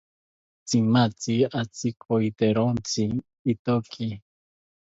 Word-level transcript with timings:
Tzimatzi 0.67 1.35
atzikaitorentzi 1.61 3.03
ithoki 3.51 4.07